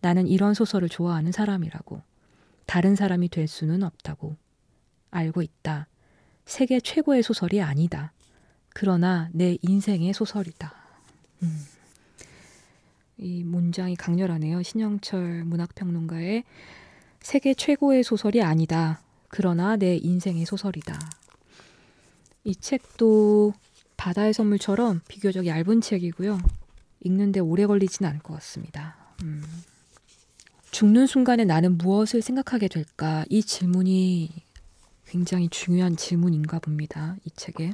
나는 0.00 0.26
이런 0.26 0.54
소설을 0.54 0.88
좋아하는 0.88 1.32
사람이라고. 1.32 2.02
다른 2.66 2.94
사람이 2.94 3.28
될 3.28 3.48
수는 3.48 3.82
없다고. 3.82 4.36
알고 5.10 5.42
있다. 5.42 5.88
세계 6.44 6.80
최고의 6.80 7.22
소설이 7.22 7.60
아니다. 7.60 8.12
그러나 8.70 9.28
내 9.32 9.56
인생의 9.62 10.12
소설이다. 10.12 10.74
음. 11.42 11.66
이 13.18 13.44
문장이 13.44 13.96
강렬하네요. 13.96 14.62
신영철 14.62 15.44
문학평론가의 15.44 16.44
세계 17.20 17.52
최고의 17.54 18.02
소설이 18.02 18.42
아니다. 18.42 19.00
그러나 19.30 19.76
내 19.76 19.96
인생의 19.96 20.44
소설이다. 20.44 20.98
이 22.44 22.54
책도 22.54 23.54
바다의 23.96 24.32
선물처럼 24.32 25.00
비교적 25.08 25.46
얇은 25.46 25.80
책이고요. 25.80 26.38
읽는데 27.00 27.40
오래 27.40 27.64
걸리진 27.64 28.04
않을 28.06 28.20
것 28.20 28.34
같습니다. 28.34 28.96
음. 29.22 29.42
죽는 30.70 31.06
순간에 31.06 31.44
나는 31.44 31.78
무엇을 31.78 32.22
생각하게 32.22 32.68
될까? 32.68 33.24
이 33.28 33.42
질문이 33.42 34.30
굉장히 35.06 35.48
중요한 35.48 35.96
질문인가 35.96 36.58
봅니다. 36.58 37.16
이 37.24 37.30
책에. 37.30 37.72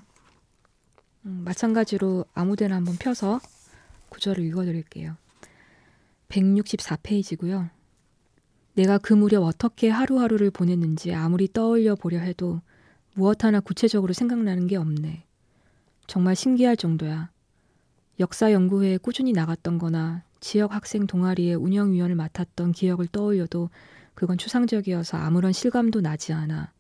음, 1.27 1.43
마찬가지로 1.45 2.25
아무데나 2.35 2.77
한번 2.77 2.97
펴서 2.97 3.41
구절을 4.09 4.45
읽어드릴게요. 4.45 5.17
164페이지고요. 6.29 7.71
내가 8.77 8.99
그 8.99 9.15
무렵 9.15 9.43
어떻게 9.43 9.89
하루하루를 9.89 10.51
보냈는지 10.51 11.15
아무리 11.15 11.51
떠올려 11.51 11.95
보려 11.95 12.19
해도 12.19 12.61
무엇 13.15 13.43
하나 13.43 13.59
구체적으로 13.59 14.13
생각나는 14.13 14.67
게 14.67 14.77
없네. 14.77 15.25
정말 16.07 16.37
신기할 16.37 16.77
정도야. 16.77 17.31
역사 18.21 18.53
연구회에 18.53 18.99
꾸준히 18.99 19.33
나갔던 19.33 19.79
거나 19.79 20.25
지역 20.41 20.75
학생 20.75 21.07
동아리의 21.07 21.55
운영위원을 21.55 22.17
맡았던 22.17 22.73
기억을 22.73 23.07
떠올려도 23.07 23.71
그건 24.15 24.37
추상적이어서 24.37 25.17
아무런 25.17 25.53
실감도 25.53 26.03
나지 26.03 26.35
않아. 26.35 26.71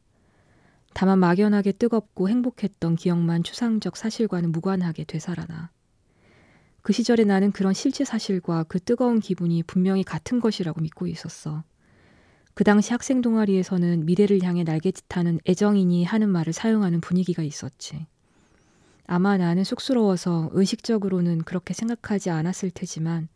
다만 0.92 1.18
막연하게 1.18 1.72
뜨겁고 1.72 2.28
행복했던 2.28 2.96
기억만 2.96 3.42
추상적 3.42 3.96
사실과는 3.96 4.52
무관하게 4.52 5.04
되살아나. 5.04 5.70
그 6.82 6.92
시절에 6.92 7.24
나는 7.24 7.52
그런 7.52 7.72
실제 7.72 8.04
사실과 8.04 8.64
그 8.64 8.78
뜨거운 8.80 9.18
기분이 9.18 9.62
분명히 9.62 10.04
같은 10.04 10.40
것이라고 10.40 10.82
믿고 10.82 11.06
있었어. 11.06 11.64
그 12.56 12.64
당시 12.64 12.92
학생 12.92 13.20
동아리에서는 13.20 14.06
미래를 14.06 14.42
향해 14.42 14.64
날개짓하는 14.64 15.40
애정인이 15.46 16.04
하는 16.04 16.30
말을 16.30 16.54
사용하는 16.54 17.02
분위기가 17.02 17.42
있었지. 17.42 18.06
아마 19.06 19.36
나는 19.36 19.62
쑥스러워서 19.62 20.48
의식적으로는 20.54 21.42
그렇게 21.42 21.74
생각하지 21.74 22.30
않았을 22.30 22.70
테지만 22.70 23.28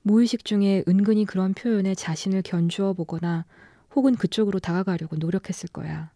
무의식 0.00 0.46
중에 0.46 0.82
은근히 0.88 1.26
그런 1.26 1.52
표현에 1.52 1.94
자신을 1.94 2.40
견주어 2.40 2.94
보거나 2.94 3.44
혹은 3.94 4.14
그쪽으로 4.14 4.60
다가가려고 4.60 5.16
노력했을 5.16 5.68
거야. 5.68 6.10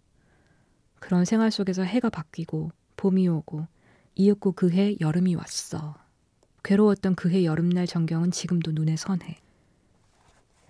그런 1.00 1.26
생활 1.26 1.50
속에서 1.50 1.82
해가 1.82 2.08
바뀌고 2.08 2.70
봄이 2.96 3.28
오고 3.28 3.66
이윽고 4.14 4.52
그해 4.52 4.96
여름이 5.02 5.34
왔어. 5.34 5.96
괴로웠던 6.62 7.14
그해 7.14 7.44
여름날 7.44 7.86
전경은 7.86 8.30
지금도 8.30 8.72
눈에 8.72 8.96
선해. 8.96 9.36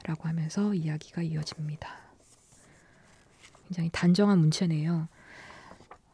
라고 0.04 0.28
하면서 0.28 0.74
이야기가 0.74 1.22
이어집니다. 1.22 1.88
굉장히 3.68 3.90
단정한 3.92 4.38
문체네요. 4.38 5.08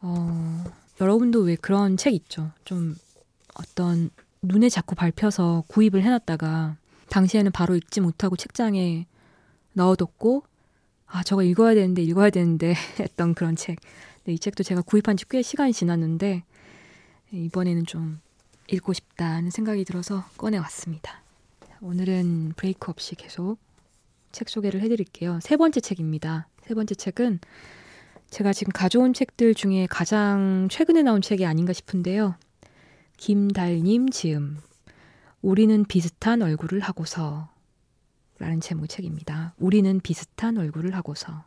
어, 0.00 0.64
여러분도 1.00 1.40
왜 1.40 1.56
그런 1.56 1.96
책 1.96 2.12
있죠? 2.14 2.50
좀 2.64 2.96
어떤 3.54 4.10
눈에 4.42 4.68
자꾸 4.68 4.94
밟혀서 4.94 5.64
구입을 5.68 6.02
해놨다가 6.02 6.76
당시에는 7.10 7.50
바로 7.52 7.74
읽지 7.74 8.00
못하고 8.00 8.36
책장에 8.36 9.06
넣어뒀고 9.72 10.44
아 11.06 11.22
저거 11.22 11.42
읽어야 11.42 11.74
되는데 11.74 12.02
읽어야 12.02 12.30
되는데 12.30 12.74
했던 13.00 13.34
그런 13.34 13.56
책. 13.56 13.78
네, 14.24 14.34
이 14.34 14.38
책도 14.38 14.62
제가 14.62 14.82
구입한 14.82 15.16
지 15.16 15.26
꽤 15.28 15.42
시간이 15.42 15.72
지났는데 15.72 16.44
이번에는 17.32 17.86
좀 17.86 18.20
읽고 18.68 18.92
싶다는 18.92 19.50
생각이 19.50 19.84
들어서 19.84 20.24
꺼내왔습니다. 20.36 21.22
오늘은 21.80 22.52
브레이크 22.56 22.90
없이 22.90 23.14
계속 23.14 23.56
책 24.32 24.48
소개를 24.48 24.80
해드릴게요. 24.80 25.40
세 25.42 25.56
번째 25.56 25.80
책입니다. 25.80 26.48
세 26.66 26.74
번째 26.74 26.94
책은 26.94 27.40
제가 28.30 28.52
지금 28.52 28.72
가져온 28.72 29.14
책들 29.14 29.54
중에 29.54 29.86
가장 29.88 30.68
최근에 30.70 31.02
나온 31.02 31.22
책이 31.22 31.46
아닌가 31.46 31.72
싶은데요. 31.72 32.36
김달님 33.16 34.10
지음. 34.10 34.58
우리는 35.40 35.84
비슷한 35.84 36.42
얼굴을 36.42 36.80
하고서. 36.80 37.48
라는 38.38 38.60
제목 38.60 38.86
책입니다. 38.86 39.54
우리는 39.58 39.98
비슷한 40.00 40.58
얼굴을 40.58 40.94
하고서. 40.94 41.44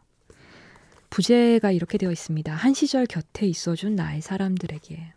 부제가 1.09 1.71
이렇게 1.71 1.97
되어 1.97 2.11
있습니다. 2.11 2.53
한 2.53 2.73
시절 2.73 3.05
곁에 3.05 3.45
있어준 3.45 3.95
나의 3.95 4.21
사람들에게. 4.21 5.13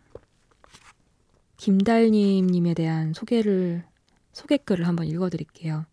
김달님님에 1.57 2.73
대한 2.73 3.13
소개를, 3.13 3.83
소개글을 4.33 4.87
한번 4.87 5.07
읽어드릴게요. 5.07 5.85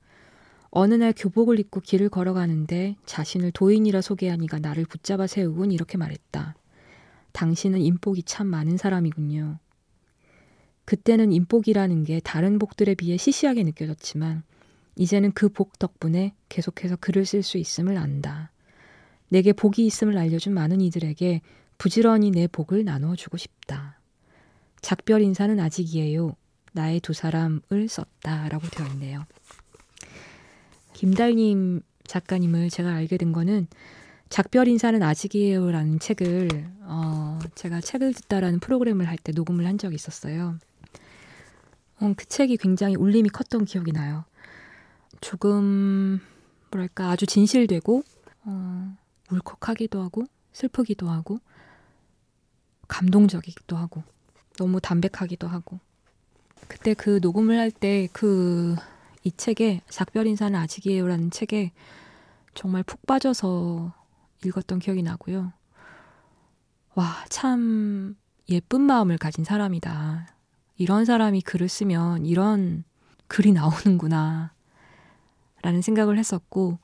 어느 0.75 0.95
날 0.95 1.13
교복을 1.15 1.61
입고 1.61 1.81
길을 1.81 2.09
걸어가는데 2.09 2.97
자신을 3.05 3.53
도인이라 3.53 4.01
소개한 4.01 4.43
이가 4.43 4.59
나를 4.59 4.87
붙잡아 4.87 5.27
세우곤 5.27 5.71
이렇게 5.71 5.99
말했다. 5.99 6.55
당신은 7.33 7.81
인복이 7.81 8.23
참 8.23 8.47
많은 8.47 8.79
사람이군요. 8.79 9.59
그때는 10.87 11.31
인복이라는 11.31 12.05
게 12.05 12.21
다른 12.21 12.59
복들에 12.59 12.95
비해 12.95 13.19
시시하게 13.19 13.65
느껴졌지만 13.65 14.45
이제는 14.97 15.33
그 15.33 15.51
복 15.51 15.79
덕분에 15.79 16.35
계속해서 16.49 16.97
글을 16.97 17.27
쓸 17.27 17.43
수 17.43 17.59
있음을 17.59 17.99
안다. 17.99 18.51
내게 19.29 19.53
복이 19.53 19.85
있음을 19.85 20.17
알려준 20.17 20.55
많은 20.55 20.81
이들에게 20.81 21.43
부지런히 21.77 22.31
내 22.31 22.47
복을 22.47 22.85
나누어 22.85 23.15
주고 23.15 23.37
싶다. 23.37 23.99
작별 24.81 25.21
인사는 25.21 25.61
아직이에요. 25.61 26.35
나의 26.73 27.01
두 27.01 27.13
사람을 27.13 27.89
썼다. 27.89 28.49
라고 28.49 28.67
되어 28.69 28.87
있네요. 28.89 29.25
김달님 31.03 31.83
작가님을 32.05 32.71
제가 32.71 32.95
알게 32.95 33.17
된 33.17 33.33
거는 33.33 33.67
작별 34.29 34.69
인사는 34.69 35.03
아직이에요라는 35.03 35.99
책을 35.99 36.49
어, 36.83 37.41
제가 37.57 37.81
책을 37.81 38.15
듣다라는 38.15 38.61
프로그램을 38.61 39.09
할 39.09 39.17
때 39.17 39.33
녹음을 39.33 39.67
한 39.67 39.79
적이 39.79 39.97
있었어요. 39.97 40.59
어, 41.99 42.15
그 42.17 42.25
책이 42.25 42.57
굉장히 42.59 42.95
울림이 42.95 43.31
컸던 43.31 43.65
기억이 43.65 43.91
나요. 43.91 44.25
조금 45.21 46.21
뭐랄까 46.71 47.11
아주 47.11 47.27
진실되고 47.27 48.05
어, 48.45 48.97
울컥하기도 49.33 50.01
하고 50.01 50.27
슬프기도 50.53 51.11
하고 51.11 51.41
감동적이기도 52.87 53.77
하고 53.77 54.05
너무 54.57 54.81
담백하기도 54.81 55.49
하고 55.49 55.81
그때 56.69 56.95
그 56.95 57.19
녹음을 57.21 57.59
할 57.59 57.73
때 57.73 58.09
그 58.13 58.77
이 59.25 59.33
책에 59.33 59.81
작별 59.89 60.27
인사는 60.27 60.59
아직이에요라는 60.59 61.31
책에 61.31 61.73
정말 62.55 62.83
푹 62.83 63.07
빠져서 63.07 63.95
읽었던 64.45 64.79
기억이 64.79 65.03
나고요. 65.03 65.53
와, 66.95 67.25
참 67.29 68.17
예쁜 68.49 68.83
마음을 68.83 69.17
가진 69.19 69.45
사람이다. 69.45 70.27
이런 70.77 71.05
사람이 71.05 71.43
글을 71.43 71.69
쓰면 71.69 72.27
이런 72.27 72.85
글이 73.29 73.53
나오는구나. 73.53 74.53
라는 75.63 75.81
생각을 75.81 76.19
했었고, 76.19 76.79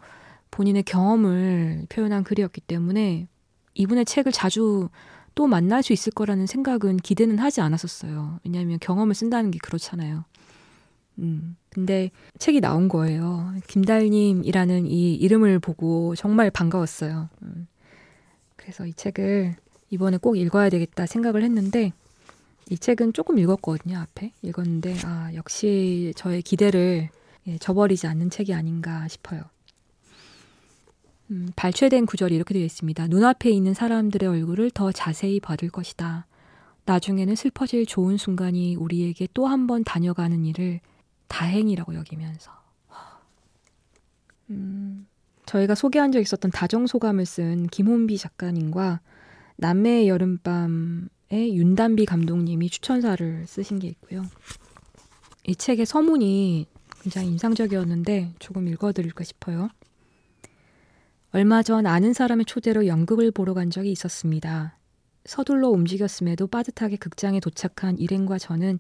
본인의 0.51 0.85
경험을 0.85 1.87
표현한 1.89 2.25
글이었기 2.25 2.61
때문에 2.63 3.27
이분의 3.75 4.05
책을 4.05 4.33
자주 4.33 4.89
또 5.35 5.47
만날 5.47 5.83
수 5.83 5.93
있을 5.93 6.13
거라는 6.13 6.47
생각은 6.47 6.97
기대는 6.99 7.39
하지 7.39 7.61
않았었어요. 7.61 8.41
왜냐하면 8.45 8.79
경험을 8.81 9.15
쓴다는 9.15 9.51
게 9.51 9.59
그렇잖아요. 9.59 10.25
음. 11.19 11.57
근데 11.71 12.11
책이 12.39 12.61
나온 12.61 12.89
거예요. 12.89 13.53
김달님이라는 13.69 14.87
이 14.87 15.15
이름을 15.15 15.59
보고 15.59 16.15
정말 16.17 16.51
반가웠어요. 16.51 17.29
음. 17.43 17.67
그래서 18.57 18.87
이 18.87 18.93
책을 18.93 19.57
이번에 19.91 20.17
꼭 20.19 20.37
읽어야 20.37 20.69
되겠다 20.71 21.07
생각을 21.07 21.43
했는데 21.43 21.93
이 22.71 22.77
책은 22.77 23.13
조금 23.15 23.39
읽었거든요. 23.39 23.99
앞에 23.99 24.33
읽었는데 24.43 24.97
아 25.05 25.31
역시 25.35 26.13
저의 26.17 26.43
기대를 26.43 27.09
예, 27.47 27.59
저버리지 27.59 28.07
않는 28.07 28.31
책이 28.31 28.53
아닌가 28.53 29.09
싶어요. 29.09 29.43
음, 31.31 31.51
발췌된 31.57 32.07
구절이 32.07 32.35
이렇게 32.35 32.55
되어 32.55 32.63
있습니다. 32.65 33.07
눈앞에 33.09 33.51
있는 33.51 33.75
사람들의 33.75 34.29
얼굴을 34.29 34.71
더 34.71 34.93
자세히 34.93 35.41
받을 35.41 35.69
것이다. 35.71 36.27
나중에는 36.87 37.35
슬퍼질 37.37 37.85
좋은 37.87 38.17
순간이 38.17 38.77
우리에게 38.77 39.29
또 39.35 39.47
한 39.47 39.67
번 39.67 39.85
다녀가는 39.85 40.45
일을 40.47 40.81
다행이라고 41.29 41.95
여기면서 41.95 42.51
음, 44.51 45.07
저희가 45.47 45.75
소개한 45.75 46.13
적 46.13 46.21
있었던 46.21 46.51
다정소감을 46.51 47.27
쓴 47.27 47.67
김혼비 47.69 48.19
작가님과 48.19 49.01
남매의 49.57 50.09
여름밤의 50.09 51.09
윤단비 51.33 52.07
감독님이 52.07 52.71
추천사를 52.71 53.47
쓰신 53.47 53.79
게 53.79 53.89
있고요. 53.89 54.25
이 55.47 55.55
책의 55.55 55.87
서문이 55.87 56.67
굉장히 57.03 57.29
인상적이었는데 57.29 58.35
조금 58.39 58.69
읽어드릴까 58.69 59.25
싶어요. 59.25 59.69
얼마 61.31 61.63
전 61.63 61.87
아는 61.87 62.13
사람의 62.13 62.47
초대로 62.47 62.87
연극을 62.87 63.31
보러 63.31 63.55
간 63.55 63.71
적이 63.71 63.93
있었습니다. 63.93 64.79
서둘러 65.25 65.69
움직였음에도 65.69 66.47
빠듯하게 66.47 66.97
극장에 66.97 67.39
도착한 67.41 67.99
일행과 67.99 68.39
저는 68.39 68.79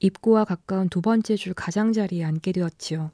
입구와 0.00 0.44
가까운 0.44 0.88
두 0.88 1.00
번째 1.00 1.36
줄 1.36 1.54
가장자리에 1.54 2.24
앉게 2.24 2.52
되었지요. 2.52 3.10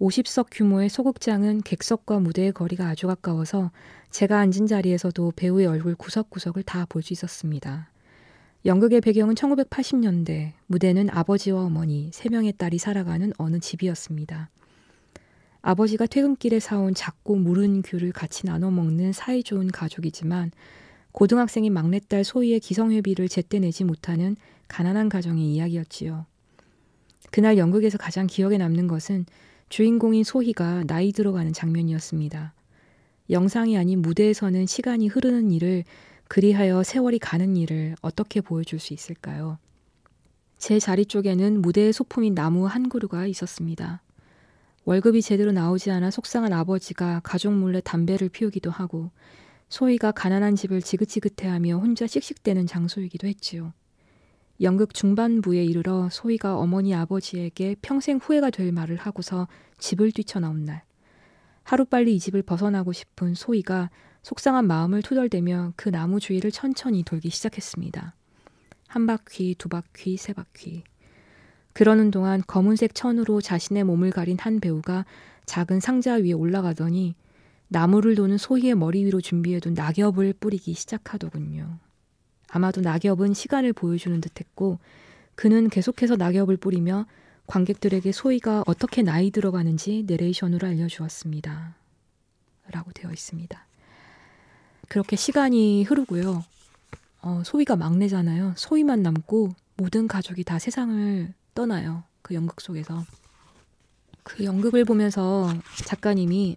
50석 0.00 0.48
규모의 0.50 0.88
소극장은 0.88 1.62
객석과 1.62 2.18
무대의 2.20 2.52
거리가 2.52 2.88
아주 2.88 3.06
가까워서 3.06 3.70
제가 4.10 4.38
앉은 4.38 4.66
자리에서도 4.66 5.32
배우의 5.36 5.66
얼굴 5.66 5.94
구석구석을 5.94 6.62
다 6.64 6.84
볼 6.86 7.02
수 7.02 7.12
있었습니다. 7.12 7.88
연극의 8.66 9.00
배경은 9.02 9.34
1980년대, 9.34 10.52
무대는 10.66 11.10
아버지와 11.10 11.64
어머니, 11.64 12.10
세 12.12 12.28
명의 12.30 12.52
딸이 12.52 12.78
살아가는 12.78 13.32
어느 13.36 13.58
집이었습니다. 13.60 14.50
아버지가 15.60 16.06
퇴근길에 16.06 16.60
사온 16.60 16.94
작고 16.94 17.36
무른 17.36 17.82
귤을 17.82 18.12
같이 18.12 18.46
나눠 18.46 18.70
먹는 18.70 19.12
사이좋은 19.12 19.68
가족이지만 19.68 20.50
고등학생인 21.12 21.72
막내딸 21.72 22.24
소희의 22.24 22.60
기성회비를 22.60 23.28
제때 23.28 23.58
내지 23.58 23.84
못하는 23.84 24.36
가난한 24.68 25.08
가정의 25.08 25.54
이야기였지요. 25.54 26.26
그날 27.30 27.58
연극에서 27.58 27.98
가장 27.98 28.26
기억에 28.26 28.58
남는 28.58 28.86
것은 28.86 29.26
주인공인 29.68 30.24
소희가 30.24 30.84
나이 30.86 31.12
들어가는 31.12 31.52
장면이었습니다. 31.52 32.54
영상이 33.30 33.76
아닌 33.76 34.02
무대에서는 34.02 34.66
시간이 34.66 35.08
흐르는 35.08 35.50
일을 35.50 35.84
그리하여 36.28 36.82
세월이 36.82 37.18
가는 37.18 37.56
일을 37.56 37.96
어떻게 38.02 38.40
보여줄 38.40 38.78
수 38.78 38.92
있을까요? 38.92 39.58
제 40.58 40.78
자리 40.78 41.04
쪽에는 41.04 41.60
무대의 41.60 41.92
소품인 41.92 42.34
나무 42.34 42.66
한 42.66 42.88
그루가 42.88 43.26
있었습니다. 43.26 44.02
월급이 44.84 45.22
제대로 45.22 45.52
나오지 45.52 45.90
않아 45.90 46.10
속상한 46.10 46.52
아버지가 46.52 47.20
가족 47.24 47.54
몰래 47.54 47.80
담배를 47.80 48.28
피우기도 48.28 48.70
하고 48.70 49.10
소희가 49.68 50.12
가난한 50.12 50.56
집을 50.56 50.82
지긋지긋해하며 50.82 51.78
혼자 51.78 52.06
씩씩대는 52.06 52.66
장소이기도 52.66 53.26
했지요. 53.26 53.72
연극 54.60 54.94
중반부에 54.94 55.64
이르러 55.64 56.08
소희가 56.10 56.56
어머니 56.56 56.94
아버지에게 56.94 57.76
평생 57.82 58.18
후회가 58.18 58.50
될 58.50 58.70
말을 58.70 58.96
하고서 58.96 59.48
집을 59.78 60.12
뛰쳐나온 60.12 60.64
날. 60.64 60.82
하루빨리 61.64 62.14
이 62.14 62.20
집을 62.20 62.42
벗어나고 62.42 62.92
싶은 62.92 63.34
소희가 63.34 63.90
속상한 64.22 64.66
마음을 64.66 65.02
투덜대며 65.02 65.72
그 65.76 65.88
나무 65.88 66.20
주위를 66.20 66.50
천천히 66.52 67.02
돌기 67.02 67.30
시작했습니다. 67.30 68.14
한 68.86 69.06
바퀴, 69.06 69.54
두 69.58 69.68
바퀴, 69.68 70.16
세 70.16 70.32
바퀴. 70.32 70.84
그러는 71.72 72.12
동안 72.12 72.42
검은색 72.46 72.94
천으로 72.94 73.40
자신의 73.40 73.82
몸을 73.84 74.10
가린 74.10 74.38
한 74.38 74.60
배우가 74.60 75.04
작은 75.46 75.80
상자 75.80 76.14
위에 76.14 76.32
올라가더니 76.32 77.16
나무를 77.66 78.14
도는 78.14 78.38
소희의 78.38 78.76
머리 78.76 79.04
위로 79.04 79.20
준비해둔 79.20 79.74
낙엽을 79.74 80.34
뿌리기 80.34 80.74
시작하더군요. 80.74 81.80
아마도 82.54 82.80
낙엽은 82.80 83.34
시간을 83.34 83.72
보여주는 83.72 84.20
듯 84.20 84.38
했고 84.38 84.78
그는 85.34 85.68
계속해서 85.68 86.14
낙엽을 86.14 86.56
뿌리며 86.56 87.04
관객들에게 87.48 88.12
소희가 88.12 88.62
어떻게 88.68 89.02
나이 89.02 89.32
들어가는지 89.32 90.04
내레이션으로 90.06 90.68
알려주었습니다. 90.68 91.74
라고 92.70 92.92
되어 92.92 93.10
있습니다. 93.10 93.66
그렇게 94.88 95.16
시간이 95.16 95.82
흐르고요. 95.82 96.44
어, 97.22 97.42
소희가 97.44 97.74
막내잖아요. 97.74 98.54
소희만 98.56 99.02
남고 99.02 99.56
모든 99.76 100.06
가족이 100.06 100.44
다 100.44 100.60
세상을 100.60 101.34
떠나요. 101.56 102.04
그 102.22 102.34
연극 102.34 102.60
속에서. 102.60 103.04
그 104.22 104.44
연극을 104.44 104.84
보면서 104.84 105.52
작가님이 105.84 106.56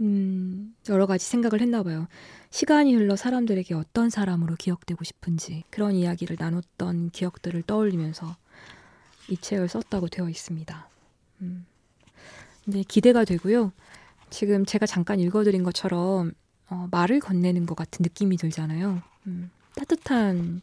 음, 0.00 0.74
여러 0.88 1.06
가지 1.06 1.26
생각을 1.26 1.60
했나 1.60 1.82
봐요. 1.82 2.06
시간이 2.50 2.94
흘러 2.94 3.16
사람들에게 3.16 3.74
어떤 3.74 4.10
사람으로 4.10 4.54
기억되고 4.56 5.02
싶은지 5.04 5.64
그런 5.70 5.94
이야기를 5.94 6.36
나눴던 6.38 7.10
기억들을 7.10 7.62
떠올리면서 7.62 8.36
이 9.28 9.36
책을 9.36 9.68
썼다고 9.68 10.08
되어 10.08 10.28
있습니다. 10.28 10.88
음. 11.42 11.66
근데 12.64 12.82
기대가 12.86 13.24
되고요. 13.24 13.72
지금 14.30 14.64
제가 14.64 14.86
잠깐 14.86 15.20
읽어드린 15.20 15.62
것처럼 15.62 16.32
어, 16.70 16.86
말을 16.90 17.20
건네는 17.20 17.66
것 17.66 17.74
같은 17.74 18.02
느낌이 18.02 18.36
들잖아요. 18.36 19.02
음, 19.26 19.50
따뜻한 19.74 20.60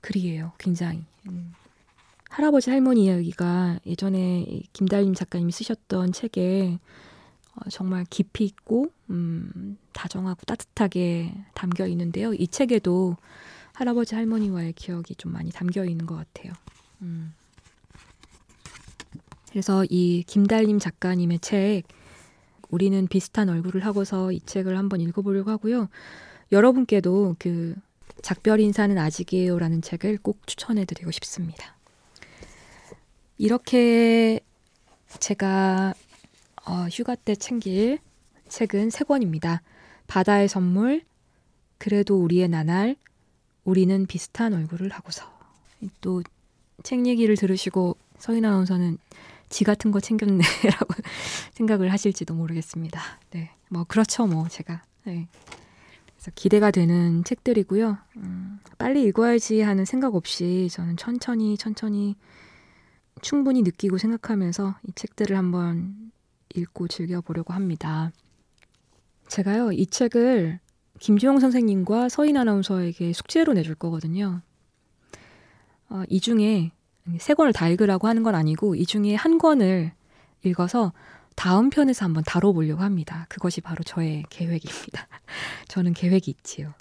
글이에요. 0.00 0.52
굉장히. 0.58 1.04
음. 1.28 1.54
할아버지 2.28 2.70
할머니 2.70 3.04
이야기가 3.04 3.78
예전에 3.86 4.62
김달림 4.72 5.14
작가님이 5.14 5.52
쓰셨던 5.52 6.12
책에 6.12 6.78
어, 7.54 7.68
정말 7.70 8.04
깊이 8.08 8.44
있고 8.44 8.92
음, 9.10 9.76
다정하고 9.92 10.40
따뜻하게 10.46 11.34
담겨 11.54 11.86
있는데요. 11.86 12.32
이 12.34 12.48
책에도 12.48 13.16
할아버지 13.72 14.14
할머니와의 14.14 14.74
기억이 14.74 15.14
좀 15.16 15.32
많이 15.32 15.50
담겨 15.50 15.84
있는 15.84 16.06
것 16.06 16.16
같아요. 16.16 16.52
음. 17.02 17.34
그래서 19.50 19.84
이 19.90 20.24
김달림 20.26 20.78
작가님의 20.78 21.40
책 21.40 21.82
우리는 22.70 23.06
비슷한 23.06 23.50
얼굴을 23.50 23.84
하고서 23.84 24.32
이 24.32 24.40
책을 24.40 24.78
한번 24.78 25.00
읽어보려고 25.02 25.50
하고요. 25.50 25.88
여러분께도 26.52 27.36
그 27.38 27.74
작별 28.22 28.60
인사는 28.60 28.96
아직이에요라는 28.96 29.82
책을 29.82 30.18
꼭 30.22 30.46
추천해드리고 30.46 31.10
싶습니다. 31.10 31.76
이렇게 33.36 34.40
제가 35.18 35.94
어, 36.66 36.86
휴가 36.90 37.14
때 37.14 37.34
챙길 37.34 37.98
책은 38.48 38.90
세 38.90 39.04
권입니다. 39.04 39.62
바다의 40.06 40.48
선물, 40.48 41.02
그래도 41.78 42.22
우리의 42.22 42.48
나날, 42.48 42.96
우리는 43.64 44.06
비슷한 44.06 44.52
얼굴을 44.52 44.90
하고서. 44.90 45.30
또 46.00 46.22
책 46.82 47.06
얘기를 47.06 47.36
들으시고 47.36 47.96
서인 48.18 48.44
아나운서는 48.44 48.98
지 49.48 49.64
같은 49.64 49.90
거 49.90 50.00
챙겼네라고 50.00 50.94
생각을 51.52 51.92
하실지도 51.92 52.34
모르겠습니다. 52.34 53.00
네, 53.30 53.50
뭐 53.68 53.84
그렇죠, 53.84 54.26
뭐 54.26 54.48
제가. 54.48 54.82
네. 55.04 55.28
그래서 56.16 56.30
기대가 56.34 56.70
되는 56.70 57.24
책들이고요. 57.24 57.98
음, 58.16 58.60
빨리 58.78 59.02
읽어야지 59.04 59.60
하는 59.60 59.84
생각 59.84 60.14
없이 60.14 60.68
저는 60.70 60.96
천천히 60.96 61.58
천천히 61.58 62.16
충분히 63.20 63.62
느끼고 63.62 63.98
생각하면서 63.98 64.76
이 64.88 64.92
책들을 64.94 65.36
한번 65.36 66.01
읽고 66.54 66.88
즐겨보려고 66.88 67.52
합니다. 67.52 68.12
제가요, 69.28 69.72
이 69.72 69.86
책을 69.86 70.60
김주영 71.00 71.40
선생님과 71.40 72.08
서인 72.08 72.36
아나운서에게 72.36 73.12
숙제로 73.12 73.52
내줄 73.54 73.74
거거든요. 73.74 74.42
어, 75.88 76.02
이 76.08 76.20
중에 76.20 76.72
세 77.18 77.34
권을 77.34 77.52
다 77.52 77.68
읽으라고 77.68 78.08
하는 78.08 78.22
건 78.22 78.34
아니고 78.34 78.74
이 78.74 78.86
중에 78.86 79.14
한 79.14 79.38
권을 79.38 79.92
읽어서 80.44 80.92
다음 81.34 81.70
편에서 81.70 82.04
한번 82.04 82.22
다뤄보려고 82.24 82.82
합니다. 82.82 83.26
그것이 83.28 83.60
바로 83.60 83.82
저의 83.82 84.24
계획입니다. 84.30 85.08
저는 85.68 85.94
계획이 85.94 86.30
있지요. 86.30 86.72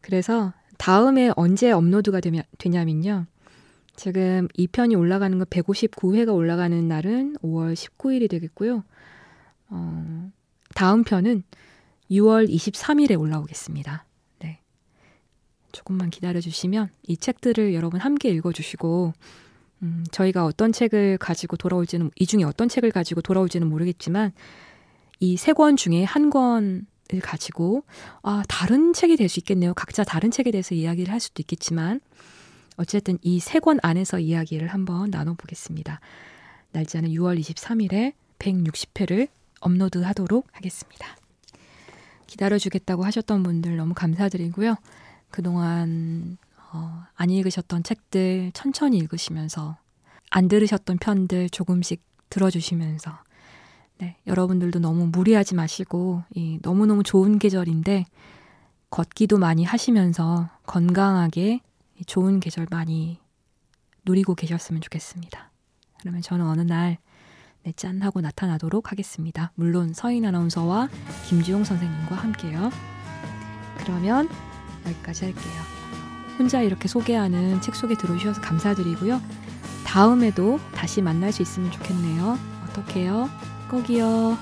그래서 0.00 0.52
다음에 0.78 1.30
언제 1.36 1.70
업로드가 1.70 2.20
되냐, 2.20 2.42
되냐면요. 2.58 3.26
지금 4.06 4.48
이 4.54 4.66
편이 4.66 4.96
올라가는 4.96 5.38
거 5.38 5.44
159회가 5.44 6.34
올라가는 6.34 6.88
날은 6.88 7.36
5월 7.40 7.74
19일이 7.74 8.28
되겠고요. 8.28 8.82
어, 9.68 10.30
다음 10.74 11.04
편은 11.04 11.44
6월 12.10 12.50
23일에 12.50 13.16
올라오겠습니다. 13.16 14.04
네. 14.40 14.58
조금만 15.70 16.10
기다려 16.10 16.40
주시면 16.40 16.88
이 17.04 17.16
책들을 17.16 17.74
여러분 17.74 18.00
함께 18.00 18.30
읽어 18.30 18.52
주시고, 18.52 19.12
음, 19.84 20.04
저희가 20.10 20.46
어떤 20.46 20.72
책을 20.72 21.18
가지고 21.18 21.56
돌아올지는, 21.56 22.10
이 22.16 22.26
중에 22.26 22.42
어떤 22.42 22.68
책을 22.68 22.90
가지고 22.90 23.20
돌아올지는 23.22 23.68
모르겠지만, 23.68 24.32
이 25.20 25.36
세 25.36 25.52
권 25.52 25.76
중에 25.76 26.02
한 26.02 26.28
권을 26.28 26.82
가지고, 27.22 27.84
아, 28.22 28.42
다른 28.48 28.92
책이 28.94 29.16
될 29.16 29.28
수 29.28 29.38
있겠네요. 29.38 29.74
각자 29.74 30.02
다른 30.02 30.32
책에 30.32 30.50
대해서 30.50 30.74
이야기를 30.74 31.12
할 31.12 31.20
수도 31.20 31.40
있겠지만, 31.40 32.00
어쨌든 32.82 33.16
이 33.22 33.38
세 33.38 33.60
권 33.60 33.78
안에서 33.82 34.18
이야기를 34.18 34.68
한번 34.68 35.10
나눠보겠습니다. 35.10 36.00
날짜는 36.72 37.10
6월 37.10 37.38
23일에 37.40 38.12
160회를 38.38 39.28
업로드 39.60 39.98
하도록 39.98 40.44
하겠습니다. 40.50 41.16
기다려주겠다고 42.26 43.04
하셨던 43.04 43.42
분들 43.44 43.76
너무 43.76 43.94
감사드리고요. 43.94 44.74
그동안 45.30 46.38
어, 46.72 47.04
안 47.14 47.30
읽으셨던 47.30 47.84
책들 47.84 48.50
천천히 48.54 48.98
읽으시면서 48.98 49.76
안 50.30 50.48
들으셨던 50.48 50.98
편들 50.98 51.50
조금씩 51.50 52.02
들어주시면서 52.30 53.12
네, 53.98 54.16
여러분들도 54.26 54.80
너무 54.80 55.06
무리하지 55.06 55.54
마시고 55.54 56.24
이 56.34 56.58
너무너무 56.62 57.02
좋은 57.04 57.38
계절인데 57.38 58.06
걷기도 58.90 59.38
많이 59.38 59.64
하시면서 59.64 60.48
건강하게 60.66 61.60
좋은 62.06 62.40
계절 62.40 62.66
많이 62.70 63.18
누리고 64.04 64.34
계셨으면 64.34 64.80
좋겠습니다. 64.80 65.50
그러면 66.00 66.22
저는 66.22 66.46
어느 66.46 66.60
날 66.62 66.98
네, 67.64 67.72
짠 67.76 68.02
하고 68.02 68.20
나타나도록 68.20 68.90
하겠습니다. 68.90 69.52
물론 69.54 69.92
서인 69.92 70.24
아나운서와 70.24 70.88
김지용 71.28 71.62
선생님과 71.62 72.16
함께요. 72.16 72.70
그러면 73.78 74.28
여기까지 74.84 75.26
할게요. 75.26 75.62
혼자 76.38 76.60
이렇게 76.60 76.88
소개하는 76.88 77.60
책 77.60 77.76
속에 77.76 77.94
들어오셔서 77.94 78.40
감사드리고요. 78.40 79.20
다음에도 79.86 80.58
다시 80.74 81.02
만날 81.02 81.32
수 81.32 81.42
있으면 81.42 81.70
좋겠네요. 81.70 82.38
어떡해요? 82.68 83.28
꼭이요. 83.70 84.36